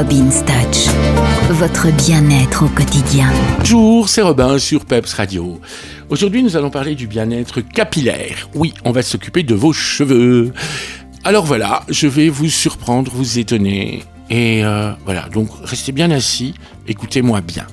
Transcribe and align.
Robin 0.00 0.30
Touch, 0.30 0.86
votre 1.50 1.94
bien-être 1.94 2.64
au 2.64 2.68
quotidien. 2.68 3.30
Bonjour, 3.58 4.08
c'est 4.08 4.22
Robin 4.22 4.58
sur 4.58 4.86
Peps 4.86 5.12
Radio. 5.12 5.60
Aujourd'hui, 6.08 6.42
nous 6.42 6.56
allons 6.56 6.70
parler 6.70 6.94
du 6.94 7.06
bien-être 7.06 7.60
capillaire. 7.60 8.48
Oui, 8.54 8.72
on 8.86 8.92
va 8.92 9.02
s'occuper 9.02 9.42
de 9.42 9.54
vos 9.54 9.74
cheveux. 9.74 10.54
Alors 11.22 11.44
voilà, 11.44 11.84
je 11.90 12.06
vais 12.06 12.30
vous 12.30 12.48
surprendre, 12.48 13.12
vous 13.14 13.38
étonner. 13.38 14.02
Et 14.30 14.64
euh, 14.64 14.92
voilà, 15.04 15.28
donc 15.28 15.50
restez 15.64 15.92
bien 15.92 16.10
assis, 16.10 16.54
écoutez-moi 16.88 17.42
bien. 17.42 17.66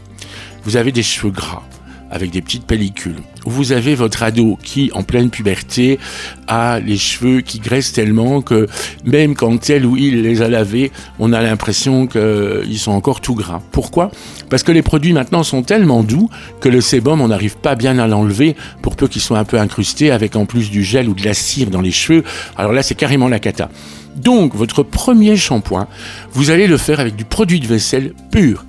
Vous 0.66 0.76
avez 0.76 0.92
des 0.92 1.04
cheveux 1.04 1.32
gras 1.32 1.64
avec 2.12 2.32
des 2.32 2.42
petites 2.42 2.66
pellicules. 2.66 3.18
Vous 3.46 3.72
avez 3.72 3.96
votre 3.96 4.24
ado 4.24 4.58
qui, 4.62 4.92
en 4.94 5.04
pleine 5.04 5.30
puberté, 5.30 6.00
a 6.48 6.80
les 6.80 6.98
cheveux 6.98 7.42
qui 7.42 7.60
graissent 7.60 7.94
tellement 7.94 8.42
que 8.42 8.68
même 9.06 9.36
quand 9.36 9.70
elle 9.70 9.86
ou 9.86 9.96
il 9.96 10.22
les 10.22 10.42
a 10.42 10.50
lavés, 10.50 10.92
on 11.20 11.34
a 11.34 11.42
l'impression 11.42 12.08
qu'ils 12.08 12.80
sont 12.80 12.92
encore 12.92 13.22
tout 13.22 13.36
gras. 13.36 13.62
Pourquoi? 13.72 14.12
Parce 14.50 14.64
que 14.64 14.72
les 14.72 14.82
produits 14.82 15.14
maintenant 15.14 15.44
sont 15.44 15.64
tellement 15.64 16.04
doux 16.04 16.30
que 16.60 16.70
le 16.70 16.82
sébum, 16.82 17.22
on 17.22 17.30
n'arrive 17.30 17.58
pas 17.58 17.76
bien 17.76 18.00
à 18.00 18.08
l'enlever 18.08 18.56
pour 18.82 18.96
peu 18.96 19.08
qu'il 19.08 19.22
soit 19.22 19.40
un 19.40 19.46
peu 19.46 19.60
incrusté 19.60 20.12
avec 20.12 20.36
en 20.36 20.46
plus 20.46 20.70
du 20.70 20.84
gel 20.84 21.08
ou 21.08 21.14
de 21.14 21.24
la 21.24 21.34
cire 21.34 21.70
dans 21.70 21.82
les 21.82 21.92
cheveux. 21.92 22.24
Alors 22.58 22.74
là, 22.74 22.84
c'est 22.84 22.96
carrément 22.96 23.28
la 23.28 23.40
cata. 23.40 23.70
Donc, 24.18 24.56
votre 24.56 24.82
premier 24.82 25.38
shampoing, 25.38 25.88
vous 26.32 26.50
allez 26.50 26.66
le 26.66 26.78
faire 26.78 27.00
avec 27.00 27.16
du 27.16 27.24
produit 27.24 27.60
de 27.60 27.68
vaisselle 27.68 28.14
pur 28.32 28.66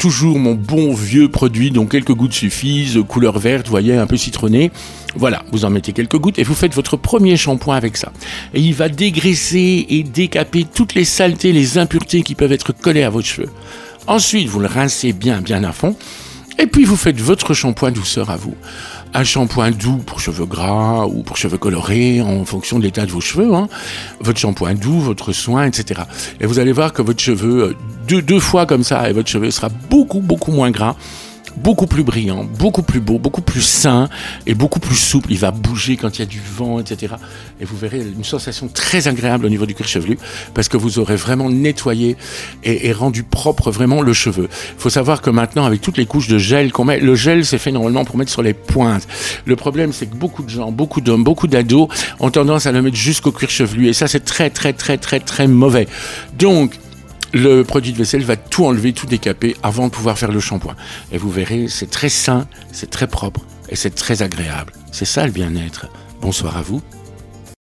toujours 0.00 0.38
mon 0.38 0.54
bon 0.54 0.94
vieux 0.94 1.28
produit 1.28 1.70
dont 1.70 1.84
quelques 1.84 2.14
gouttes 2.14 2.32
suffisent, 2.32 2.98
couleur 3.06 3.38
verte, 3.38 3.68
voyez, 3.68 3.96
un 3.96 4.06
peu 4.06 4.16
citronné. 4.16 4.72
Voilà, 5.14 5.44
vous 5.52 5.66
en 5.66 5.70
mettez 5.70 5.92
quelques 5.92 6.16
gouttes 6.16 6.38
et 6.38 6.42
vous 6.42 6.54
faites 6.54 6.74
votre 6.74 6.96
premier 6.96 7.36
shampoing 7.36 7.76
avec 7.76 7.98
ça. 7.98 8.10
Et 8.54 8.60
il 8.60 8.72
va 8.72 8.88
dégraisser 8.88 9.84
et 9.90 10.02
décaper 10.02 10.64
toutes 10.64 10.94
les 10.94 11.04
saletés, 11.04 11.52
les 11.52 11.76
impuretés 11.76 12.22
qui 12.22 12.34
peuvent 12.34 12.50
être 12.50 12.72
collées 12.72 13.02
à 13.02 13.10
vos 13.10 13.20
cheveux. 13.20 13.50
Ensuite, 14.06 14.48
vous 14.48 14.60
le 14.60 14.68
rincez 14.68 15.12
bien, 15.12 15.42
bien 15.42 15.62
à 15.64 15.72
fond. 15.72 15.94
Et 16.60 16.66
puis 16.66 16.84
vous 16.84 16.96
faites 16.96 17.18
votre 17.18 17.54
shampoing 17.54 17.90
douceur 17.90 18.28
à 18.28 18.36
vous 18.36 18.54
un 19.14 19.24
shampoing 19.24 19.70
doux 19.72 19.96
pour 19.96 20.20
cheveux 20.20 20.46
gras 20.46 21.06
ou 21.06 21.22
pour 21.22 21.36
cheveux 21.36 21.58
colorés 21.58 22.20
en 22.20 22.44
fonction 22.44 22.78
de 22.78 22.84
l'état 22.84 23.06
de 23.06 23.10
vos 23.10 23.20
cheveux, 23.20 23.52
hein. 23.54 23.68
votre 24.20 24.38
shampoing 24.38 24.74
doux, 24.74 25.00
votre 25.00 25.32
soin, 25.32 25.64
etc. 25.64 26.02
Et 26.40 26.46
vous 26.46 26.58
allez 26.58 26.72
voir 26.72 26.92
que 26.92 27.02
votre 27.02 27.20
cheveu, 27.20 27.64
euh, 27.64 27.76
deux, 28.06 28.22
deux 28.22 28.38
fois 28.38 28.66
comme 28.66 28.84
ça, 28.84 29.08
et 29.10 29.12
votre 29.12 29.28
cheveu 29.28 29.50
sera 29.50 29.68
beaucoup, 29.88 30.20
beaucoup 30.20 30.52
moins 30.52 30.70
gras 30.70 30.96
beaucoup 31.56 31.86
plus 31.86 32.02
brillant, 32.02 32.44
beaucoup 32.44 32.82
plus 32.82 33.00
beau, 33.00 33.18
beaucoup 33.18 33.42
plus 33.42 33.62
sain 33.62 34.08
et 34.46 34.54
beaucoup 34.54 34.80
plus 34.80 34.96
souple. 34.96 35.32
Il 35.32 35.38
va 35.38 35.50
bouger 35.50 35.96
quand 35.96 36.16
il 36.16 36.20
y 36.20 36.22
a 36.22 36.26
du 36.26 36.40
vent, 36.40 36.78
etc. 36.80 37.14
Et 37.60 37.64
vous 37.64 37.76
verrez 37.76 38.00
une 38.00 38.24
sensation 38.24 38.68
très 38.68 39.08
agréable 39.08 39.46
au 39.46 39.48
niveau 39.48 39.66
du 39.66 39.74
cuir 39.74 39.88
chevelu 39.88 40.18
parce 40.54 40.68
que 40.68 40.76
vous 40.76 40.98
aurez 40.98 41.16
vraiment 41.16 41.50
nettoyé 41.50 42.16
et, 42.64 42.92
rendu 42.92 43.22
propre 43.22 43.70
vraiment 43.70 44.02
le 44.02 44.12
cheveu. 44.12 44.48
Il 44.76 44.80
faut 44.80 44.90
savoir 44.90 45.22
que 45.22 45.30
maintenant, 45.30 45.64
avec 45.64 45.80
toutes 45.80 45.96
les 45.96 46.06
couches 46.06 46.28
de 46.28 46.38
gel 46.38 46.72
qu'on 46.72 46.84
met, 46.84 47.00
le 47.00 47.14
gel 47.14 47.44
c'est 47.44 47.58
fait 47.58 47.72
normalement 47.72 48.04
pour 48.04 48.16
mettre 48.16 48.30
sur 48.30 48.42
les 48.42 48.54
pointes. 48.54 49.06
Le 49.46 49.56
problème, 49.56 49.92
c'est 49.92 50.06
que 50.06 50.16
beaucoup 50.16 50.42
de 50.42 50.50
gens, 50.50 50.72
beaucoup 50.72 51.00
d'hommes, 51.00 51.24
beaucoup 51.24 51.46
d'ados 51.46 51.88
ont 52.18 52.30
tendance 52.30 52.66
à 52.66 52.72
le 52.72 52.82
mettre 52.82 52.96
jusqu'au 52.96 53.32
cuir 53.32 53.50
chevelu 53.50 53.88
et 53.88 53.92
ça, 53.92 54.08
c'est 54.08 54.24
très, 54.24 54.50
très, 54.50 54.72
très, 54.72 54.98
très, 54.98 55.20
très 55.20 55.46
mauvais. 55.46 55.86
Donc, 56.38 56.74
le 57.32 57.62
produit 57.62 57.92
de 57.92 57.98
vaisselle 57.98 58.22
va 58.22 58.36
tout 58.36 58.64
enlever, 58.64 58.92
tout 58.92 59.06
décaper 59.06 59.56
avant 59.62 59.86
de 59.86 59.92
pouvoir 59.92 60.18
faire 60.18 60.32
le 60.32 60.40
shampoing. 60.40 60.76
Et 61.12 61.18
vous 61.18 61.30
verrez, 61.30 61.68
c'est 61.68 61.90
très 61.90 62.08
sain, 62.08 62.46
c'est 62.72 62.90
très 62.90 63.06
propre 63.06 63.40
et 63.68 63.76
c'est 63.76 63.94
très 63.94 64.22
agréable. 64.22 64.72
C'est 64.92 65.04
ça 65.04 65.24
le 65.26 65.32
bien-être. 65.32 65.86
Bonsoir 66.20 66.56
à 66.56 66.62
vous 66.62 66.82